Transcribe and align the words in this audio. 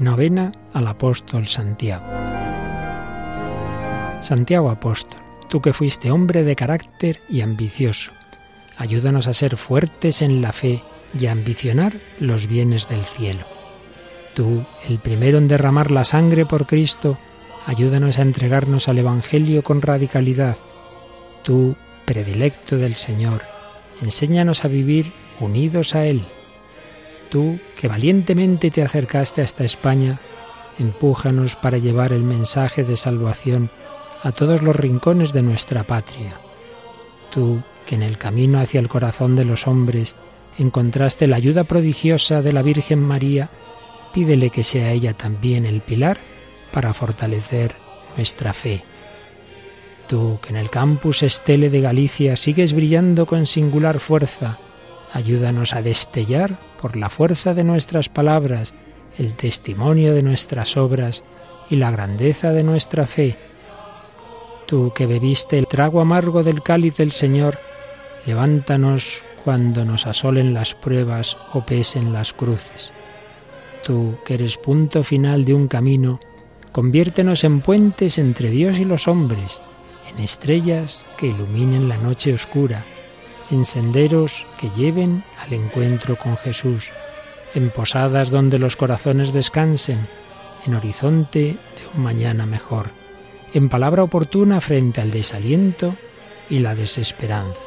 Novena 0.00 0.50
al 0.72 0.86
apóstol 0.86 1.46
Santiago. 1.46 2.06
Santiago 4.22 4.70
apóstol, 4.70 5.20
tú 5.50 5.60
que 5.60 5.74
fuiste 5.74 6.10
hombre 6.10 6.42
de 6.42 6.56
carácter 6.56 7.20
y 7.28 7.42
ambicioso, 7.42 8.10
ayúdanos 8.78 9.26
a 9.26 9.34
ser 9.34 9.58
fuertes 9.58 10.22
en 10.22 10.40
la 10.40 10.52
fe 10.52 10.82
y 11.12 11.26
a 11.26 11.32
ambicionar 11.32 11.92
los 12.18 12.46
bienes 12.46 12.88
del 12.88 13.04
cielo. 13.04 13.44
Tú, 14.34 14.64
el 14.88 15.00
primero 15.00 15.36
en 15.36 15.48
derramar 15.48 15.90
la 15.90 16.04
sangre 16.04 16.46
por 16.46 16.66
Cristo, 16.66 17.18
ayúdanos 17.66 18.18
a 18.18 18.22
entregarnos 18.22 18.88
al 18.88 18.96
Evangelio 18.96 19.62
con 19.62 19.82
radicalidad. 19.82 20.56
Tú, 21.42 21.76
predilecto 22.06 22.78
del 22.78 22.94
Señor, 22.94 23.42
enséñanos 24.00 24.64
a 24.64 24.68
vivir 24.68 25.12
unidos 25.40 25.94
a 25.94 26.06
Él. 26.06 26.24
Tú, 27.30 27.60
que 27.76 27.86
valientemente 27.86 28.70
te 28.70 28.82
acercaste 28.82 29.40
hasta 29.40 29.64
España, 29.64 30.18
empújanos 30.78 31.54
para 31.54 31.78
llevar 31.78 32.12
el 32.12 32.24
mensaje 32.24 32.82
de 32.82 32.96
salvación 32.96 33.70
a 34.22 34.32
todos 34.32 34.62
los 34.62 34.74
rincones 34.74 35.32
de 35.32 35.42
nuestra 35.42 35.84
patria. 35.84 36.40
Tú, 37.30 37.62
que 37.86 37.94
en 37.94 38.02
el 38.02 38.18
camino 38.18 38.60
hacia 38.60 38.80
el 38.80 38.88
corazón 38.88 39.36
de 39.36 39.44
los 39.44 39.68
hombres 39.68 40.16
encontraste 40.58 41.28
la 41.28 41.36
ayuda 41.36 41.64
prodigiosa 41.64 42.42
de 42.42 42.52
la 42.52 42.62
Virgen 42.62 43.00
María, 43.00 43.50
pídele 44.12 44.50
que 44.50 44.64
sea 44.64 44.90
ella 44.90 45.14
también 45.14 45.66
el 45.66 45.80
pilar 45.80 46.18
para 46.72 46.92
fortalecer 46.92 47.76
nuestra 48.16 48.52
fe. 48.52 48.82
Tú, 50.08 50.40
que 50.42 50.48
en 50.48 50.56
el 50.56 50.70
campus 50.70 51.22
Estele 51.22 51.70
de 51.70 51.80
Galicia 51.80 52.36
sigues 52.36 52.72
brillando 52.72 53.26
con 53.26 53.46
singular 53.46 54.00
fuerza, 54.00 54.58
ayúdanos 55.12 55.72
a 55.72 55.82
destellar 55.82 56.58
por 56.80 56.96
la 56.96 57.10
fuerza 57.10 57.52
de 57.52 57.62
nuestras 57.62 58.08
palabras, 58.08 58.74
el 59.18 59.34
testimonio 59.34 60.14
de 60.14 60.22
nuestras 60.22 60.76
obras 60.76 61.24
y 61.68 61.76
la 61.76 61.90
grandeza 61.90 62.52
de 62.52 62.62
nuestra 62.62 63.06
fe. 63.06 63.36
Tú 64.66 64.92
que 64.94 65.06
bebiste 65.06 65.58
el 65.58 65.66
trago 65.66 66.00
amargo 66.00 66.42
del 66.42 66.62
cáliz 66.62 66.96
del 66.96 67.12
Señor, 67.12 67.58
levántanos 68.24 69.22
cuando 69.44 69.84
nos 69.84 70.06
asolen 70.06 70.54
las 70.54 70.74
pruebas 70.74 71.36
o 71.52 71.66
pesen 71.66 72.12
las 72.12 72.32
cruces. 72.32 72.92
Tú 73.84 74.18
que 74.24 74.34
eres 74.34 74.56
punto 74.56 75.02
final 75.02 75.44
de 75.44 75.54
un 75.54 75.68
camino, 75.68 76.20
conviértenos 76.72 77.44
en 77.44 77.60
puentes 77.60 78.18
entre 78.18 78.50
Dios 78.50 78.78
y 78.78 78.84
los 78.84 79.06
hombres, 79.08 79.60
en 80.08 80.22
estrellas 80.22 81.04
que 81.18 81.26
iluminen 81.26 81.88
la 81.88 81.96
noche 81.96 82.32
oscura, 82.32 82.84
en 83.50 83.64
senderos 83.64 84.46
que 84.58 84.70
lleven 84.70 85.24
al 85.38 85.52
encuentro 85.52 86.16
con 86.16 86.36
Jesús, 86.36 86.90
en 87.54 87.70
posadas 87.70 88.30
donde 88.30 88.58
los 88.58 88.76
corazones 88.76 89.32
descansen, 89.32 90.08
en 90.66 90.74
horizonte 90.74 91.40
de 91.40 91.86
un 91.94 92.02
mañana 92.02 92.46
mejor, 92.46 92.90
en 93.52 93.68
palabra 93.68 94.02
oportuna 94.02 94.60
frente 94.60 95.00
al 95.00 95.10
desaliento 95.10 95.96
y 96.48 96.60
la 96.60 96.74
desesperanza. 96.74 97.60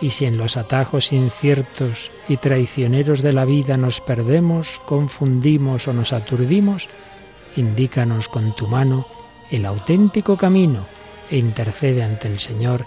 Y 0.00 0.10
si 0.10 0.26
en 0.26 0.36
los 0.36 0.56
atajos 0.56 1.12
inciertos 1.12 2.10
y 2.28 2.36
traicioneros 2.36 3.22
de 3.22 3.32
la 3.32 3.44
vida 3.44 3.76
nos 3.76 4.00
perdemos, 4.00 4.80
confundimos 4.84 5.88
o 5.88 5.92
nos 5.92 6.12
aturdimos, 6.12 6.88
indícanos 7.56 8.28
con 8.28 8.54
tu 8.54 8.66
mano 8.66 9.06
el 9.50 9.64
auténtico 9.64 10.36
camino 10.36 10.86
e 11.30 11.38
intercede 11.38 12.02
ante 12.02 12.28
el 12.28 12.38
Señor 12.38 12.86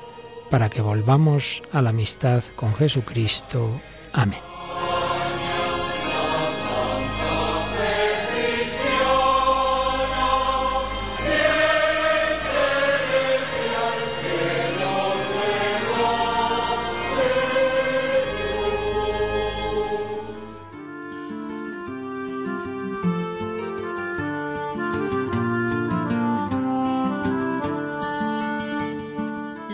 para 0.49 0.69
que 0.69 0.81
volvamos 0.81 1.61
a 1.71 1.81
la 1.81 1.91
amistad 1.91 2.43
con 2.55 2.73
Jesucristo. 2.75 3.81
Amén. 4.13 4.48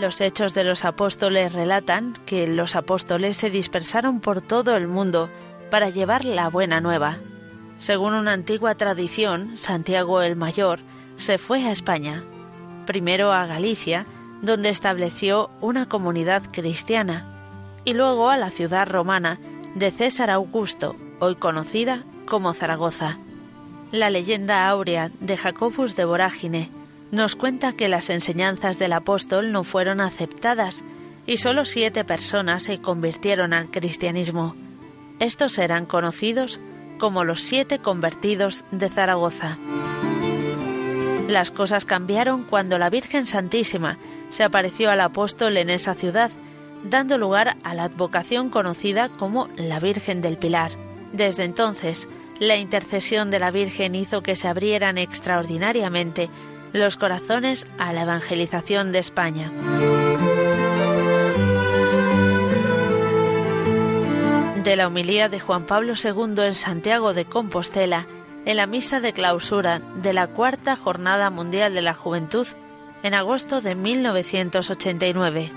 Los 0.06 0.20
hechos 0.20 0.54
de 0.54 0.62
los 0.62 0.84
apóstoles 0.84 1.52
relatan 1.52 2.16
que 2.26 2.46
los 2.46 2.76
apóstoles 2.76 3.36
se 3.36 3.50
dispersaron 3.50 4.20
por 4.20 4.40
todo 4.40 4.76
el 4.76 4.86
mundo 4.86 5.28
para 5.68 5.90
llevar 5.90 6.24
la 6.24 6.48
buena 6.48 6.80
nueva. 6.80 7.16
Según 7.80 8.14
una 8.14 8.32
antigua 8.32 8.76
tradición, 8.76 9.58
Santiago 9.58 10.22
el 10.22 10.36
Mayor 10.36 10.78
se 11.16 11.38
fue 11.38 11.64
a 11.64 11.72
España, 11.72 12.22
primero 12.86 13.32
a 13.32 13.46
Galicia, 13.46 14.06
donde 14.42 14.68
estableció 14.68 15.50
una 15.60 15.88
comunidad 15.88 16.44
cristiana, 16.52 17.26
y 17.84 17.92
luego 17.92 18.30
a 18.30 18.36
la 18.36 18.50
ciudad 18.50 18.88
romana 18.88 19.40
de 19.74 19.90
César 19.90 20.30
Augusto, 20.30 20.94
hoy 21.18 21.34
conocida 21.34 22.04
como 22.26 22.54
Zaragoza. 22.54 23.18
La 23.90 24.10
leyenda 24.10 24.68
áurea 24.68 25.10
de 25.18 25.36
Jacobus 25.36 25.96
de 25.96 26.04
Vorágine 26.04 26.70
nos 27.10 27.36
cuenta 27.36 27.72
que 27.72 27.88
las 27.88 28.10
enseñanzas 28.10 28.78
del 28.78 28.92
apóstol 28.92 29.52
no 29.52 29.64
fueron 29.64 30.00
aceptadas 30.00 30.84
y 31.26 31.38
solo 31.38 31.64
siete 31.64 32.04
personas 32.04 32.64
se 32.64 32.80
convirtieron 32.80 33.52
al 33.52 33.70
cristianismo. 33.70 34.54
Estos 35.18 35.58
eran 35.58 35.86
conocidos 35.86 36.60
como 36.98 37.24
los 37.24 37.42
siete 37.42 37.78
convertidos 37.78 38.64
de 38.70 38.88
Zaragoza. 38.88 39.58
Las 41.28 41.50
cosas 41.50 41.84
cambiaron 41.84 42.44
cuando 42.44 42.78
la 42.78 42.90
Virgen 42.90 43.26
Santísima 43.26 43.98
se 44.28 44.44
apareció 44.44 44.90
al 44.90 45.00
apóstol 45.00 45.56
en 45.56 45.70
esa 45.70 45.94
ciudad, 45.94 46.30
dando 46.84 47.18
lugar 47.18 47.56
a 47.64 47.74
la 47.74 47.84
advocación 47.84 48.48
conocida 48.48 49.08
como 49.08 49.48
la 49.56 49.80
Virgen 49.80 50.20
del 50.22 50.36
Pilar. 50.36 50.72
Desde 51.12 51.44
entonces, 51.44 52.08
la 52.38 52.56
intercesión 52.56 53.30
de 53.30 53.38
la 53.38 53.50
Virgen 53.50 53.94
hizo 53.94 54.22
que 54.22 54.36
se 54.36 54.46
abrieran 54.46 54.98
extraordinariamente 54.98 56.28
los 56.76 56.96
corazones 56.96 57.66
a 57.78 57.92
la 57.92 58.02
evangelización 58.02 58.92
de 58.92 58.98
España. 58.98 59.50
De 64.62 64.76
la 64.76 64.86
homilía 64.86 65.28
de 65.28 65.40
Juan 65.40 65.64
Pablo 65.64 65.94
II 66.02 66.42
en 66.42 66.54
Santiago 66.54 67.14
de 67.14 67.24
Compostela, 67.24 68.06
en 68.44 68.56
la 68.56 68.66
misa 68.66 69.00
de 69.00 69.12
clausura 69.12 69.80
de 70.02 70.12
la 70.12 70.26
Cuarta 70.28 70.76
Jornada 70.76 71.30
Mundial 71.30 71.74
de 71.74 71.82
la 71.82 71.94
Juventud 71.94 72.46
en 73.02 73.14
agosto 73.14 73.60
de 73.60 73.74
1989. 73.74 75.52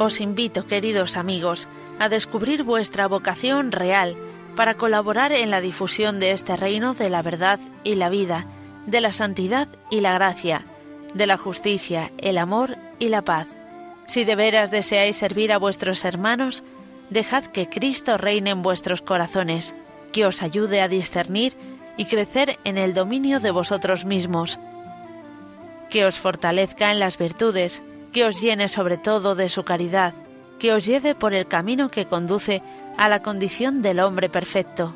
Os 0.00 0.20
invito, 0.20 0.66
queridos 0.66 1.16
amigos, 1.16 1.68
a 1.98 2.08
descubrir 2.08 2.62
vuestra 2.62 3.06
vocación 3.06 3.70
real 3.70 4.16
para 4.60 4.74
colaborar 4.74 5.32
en 5.32 5.50
la 5.50 5.62
difusión 5.62 6.20
de 6.20 6.32
este 6.32 6.54
reino 6.54 6.92
de 6.92 7.08
la 7.08 7.22
verdad 7.22 7.58
y 7.82 7.94
la 7.94 8.10
vida, 8.10 8.44
de 8.84 9.00
la 9.00 9.10
santidad 9.10 9.68
y 9.90 10.02
la 10.02 10.12
gracia, 10.12 10.66
de 11.14 11.26
la 11.26 11.38
justicia, 11.38 12.12
el 12.18 12.36
amor 12.36 12.76
y 12.98 13.08
la 13.08 13.22
paz. 13.22 13.46
Si 14.06 14.24
de 14.24 14.34
veras 14.34 14.70
deseáis 14.70 15.16
servir 15.16 15.50
a 15.50 15.56
vuestros 15.56 16.04
hermanos, 16.04 16.62
dejad 17.08 17.44
que 17.44 17.70
Cristo 17.70 18.18
reine 18.18 18.50
en 18.50 18.60
vuestros 18.60 19.00
corazones, 19.00 19.74
que 20.12 20.26
os 20.26 20.42
ayude 20.42 20.82
a 20.82 20.88
discernir 20.88 21.54
y 21.96 22.04
crecer 22.04 22.58
en 22.64 22.76
el 22.76 22.92
dominio 22.92 23.40
de 23.40 23.52
vosotros 23.52 24.04
mismos, 24.04 24.58
que 25.88 26.04
os 26.04 26.18
fortalezca 26.18 26.92
en 26.92 27.00
las 27.00 27.16
virtudes, 27.16 27.82
que 28.12 28.26
os 28.26 28.42
llene 28.42 28.68
sobre 28.68 28.98
todo 28.98 29.34
de 29.34 29.48
su 29.48 29.64
caridad, 29.64 30.12
que 30.58 30.74
os 30.74 30.84
lleve 30.84 31.14
por 31.14 31.32
el 31.32 31.46
camino 31.48 31.90
que 31.90 32.04
conduce 32.04 32.62
a 32.96 33.08
la 33.08 33.22
condición 33.22 33.82
del 33.82 34.00
hombre 34.00 34.28
perfecto. 34.28 34.94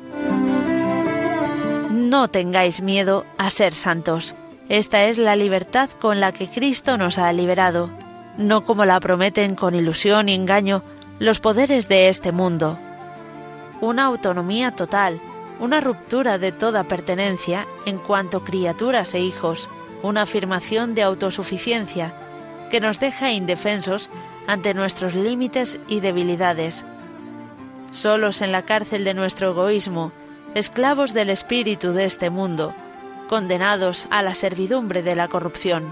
No 1.91 2.27
tengáis 2.27 2.81
miedo 2.81 3.25
a 3.37 3.49
ser 3.49 3.73
santos. 3.73 4.35
Esta 4.69 5.05
es 5.05 5.17
la 5.17 5.35
libertad 5.35 5.89
con 5.99 6.19
la 6.19 6.31
que 6.31 6.47
Cristo 6.47 6.97
nos 6.97 7.17
ha 7.17 7.31
liberado, 7.33 7.89
no 8.37 8.65
como 8.65 8.85
la 8.85 8.99
prometen 8.99 9.55
con 9.55 9.75
ilusión 9.75 10.29
y 10.29 10.33
engaño 10.33 10.81
los 11.19 11.39
poderes 11.39 11.87
de 11.87 12.09
este 12.09 12.31
mundo. 12.31 12.77
Una 13.81 14.05
autonomía 14.05 14.71
total, 14.71 15.19
una 15.59 15.81
ruptura 15.81 16.37
de 16.37 16.51
toda 16.51 16.83
pertenencia 16.83 17.65
en 17.85 17.97
cuanto 17.97 18.43
criaturas 18.43 19.13
e 19.13 19.19
hijos, 19.21 19.69
una 20.03 20.23
afirmación 20.23 20.95
de 20.95 21.03
autosuficiencia 21.03 22.13
que 22.69 22.79
nos 22.79 22.99
deja 22.99 23.31
indefensos 23.31 24.09
ante 24.47 24.73
nuestros 24.73 25.15
límites 25.15 25.79
y 25.87 25.99
debilidades. 25.99 26.85
Solos 27.95 28.41
en 28.41 28.51
la 28.51 28.63
cárcel 28.63 29.05
de 29.05 29.13
nuestro 29.13 29.51
egoísmo, 29.51 30.11
esclavos 30.53 31.13
del 31.13 31.29
espíritu 31.29 31.93
de 31.93 32.03
este 32.03 32.29
mundo, 32.29 32.73
condenados 33.29 34.05
a 34.09 34.21
la 34.21 34.35
servidumbre 34.35 35.01
de 35.01 35.15
la 35.15 35.29
corrupción. 35.29 35.85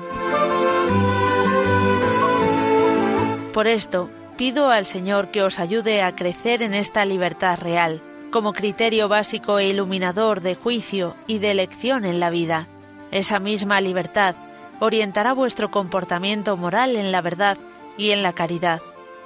Por 3.54 3.68
esto, 3.68 4.10
pido 4.36 4.70
al 4.70 4.86
Señor 4.86 5.30
que 5.30 5.44
os 5.44 5.60
ayude 5.60 6.02
a 6.02 6.14
crecer 6.14 6.62
en 6.62 6.74
esta 6.74 7.06
libertad 7.06 7.58
real, 7.58 8.02
como 8.32 8.52
criterio 8.52 9.08
básico 9.08 9.58
e 9.58 9.70
iluminador 9.70 10.42
de 10.42 10.56
juicio 10.56 11.16
y 11.26 11.40
de 11.40 11.52
elección 11.52 12.04
en 12.04 12.20
la 12.20 12.30
vida. 12.30 12.68
Esa 13.12 13.40
misma 13.40 13.80
libertad 13.80 14.36
orientará 14.82 15.32
vuestro 15.32 15.72
comportamiento 15.72 16.58
moral 16.58 16.98
en 16.98 17.14
la 17.14 17.22
verdad 17.22 17.58
y 17.98 18.12
en 18.12 18.24
la 18.24 18.34
caridad. 18.34 18.82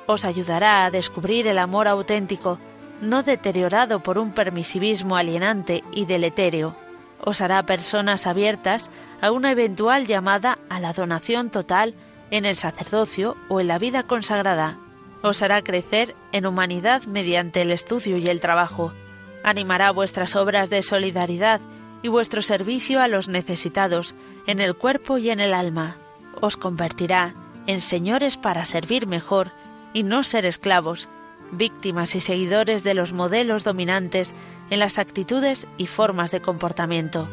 Os 0.05 0.25
ayudará 0.25 0.85
a 0.85 0.91
descubrir 0.91 1.47
el 1.47 1.57
amor 1.57 1.87
auténtico, 1.87 2.59
no 3.01 3.23
deteriorado 3.23 4.01
por 4.01 4.17
un 4.17 4.31
permisivismo 4.31 5.15
alienante 5.15 5.83
y 5.91 6.05
deleterio. 6.05 6.75
Os 7.23 7.41
hará 7.41 7.63
personas 7.63 8.27
abiertas 8.27 8.89
a 9.21 9.31
una 9.31 9.51
eventual 9.51 10.05
llamada 10.05 10.59
a 10.69 10.79
la 10.79 10.93
donación 10.93 11.49
total 11.49 11.93
en 12.31 12.45
el 12.45 12.55
sacerdocio 12.55 13.35
o 13.49 13.59
en 13.59 13.67
la 13.67 13.79
vida 13.79 14.03
consagrada. 14.03 14.77
Os 15.21 15.41
hará 15.41 15.63
crecer 15.63 16.15
en 16.31 16.45
humanidad 16.45 17.03
mediante 17.03 17.61
el 17.61 17.71
estudio 17.71 18.17
y 18.17 18.29
el 18.29 18.39
trabajo. 18.39 18.93
Animará 19.43 19.91
vuestras 19.91 20.35
obras 20.35 20.69
de 20.69 20.81
solidaridad 20.81 21.59
y 22.03 22.09
vuestro 22.09 22.41
servicio 22.41 23.01
a 23.01 23.07
los 23.07 23.27
necesitados 23.27 24.13
en 24.45 24.59
el 24.59 24.75
cuerpo 24.75 25.17
y 25.17 25.31
en 25.31 25.39
el 25.39 25.53
alma. 25.53 25.95
Os 26.39 26.57
convertirá 26.57 27.33
en 27.65 27.81
señores 27.81 28.37
para 28.37 28.65
servir 28.65 29.07
mejor 29.07 29.51
y 29.93 30.03
no 30.03 30.23
ser 30.23 30.45
esclavos, 30.45 31.09
víctimas 31.51 32.15
y 32.15 32.19
seguidores 32.19 32.83
de 32.83 32.93
los 32.93 33.13
modelos 33.13 33.63
dominantes 33.63 34.35
en 34.69 34.79
las 34.79 34.97
actitudes 34.97 35.67
y 35.77 35.87
formas 35.87 36.31
de 36.31 36.41
comportamiento. 36.41 37.27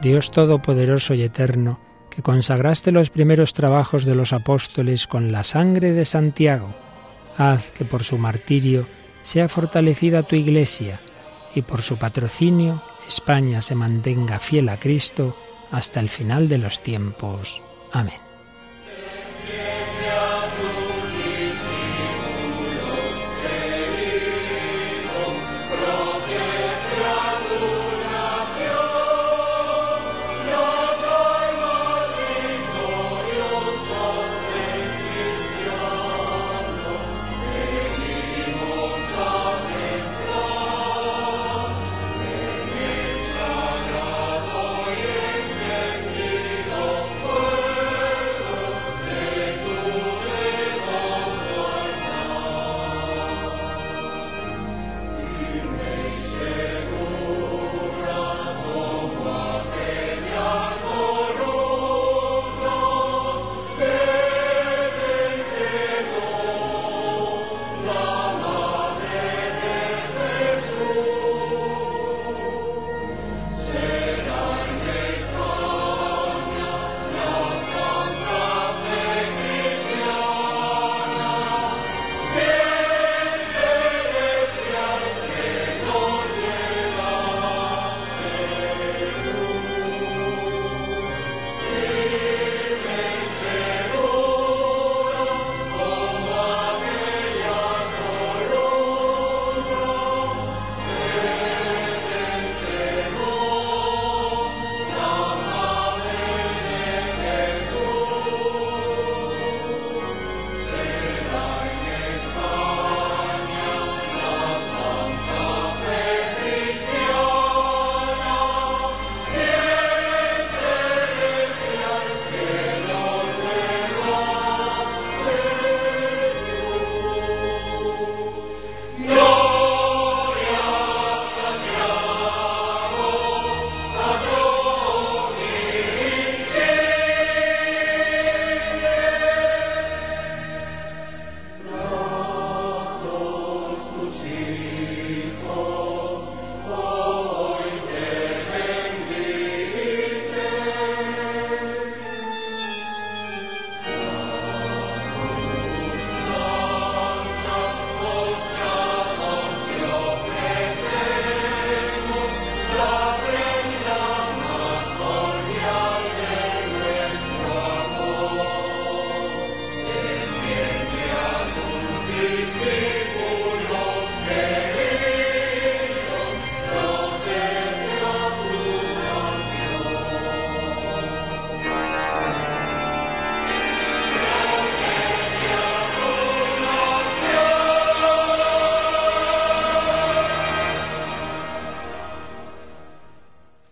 Dios 0.00 0.30
Todopoderoso 0.30 1.14
y 1.14 1.22
Eterno, 1.22 1.80
que 2.10 2.20
consagraste 2.20 2.92
los 2.92 3.08
primeros 3.08 3.54
trabajos 3.54 4.04
de 4.04 4.14
los 4.14 4.34
apóstoles 4.34 5.06
con 5.06 5.32
la 5.32 5.44
sangre 5.44 5.92
de 5.92 6.04
Santiago, 6.04 6.74
haz 7.38 7.70
que 7.70 7.86
por 7.86 8.04
su 8.04 8.18
martirio 8.18 8.86
sea 9.22 9.48
fortalecida 9.48 10.22
tu 10.22 10.36
Iglesia 10.36 11.00
y 11.54 11.62
por 11.62 11.82
su 11.82 11.96
patrocinio 11.96 12.82
España 13.06 13.60
se 13.62 13.74
mantenga 13.74 14.38
fiel 14.38 14.68
a 14.68 14.78
Cristo 14.78 15.36
hasta 15.70 16.00
el 16.00 16.08
final 16.08 16.48
de 16.48 16.58
los 16.58 16.82
tiempos. 16.82 17.60
Amén. 17.92 18.23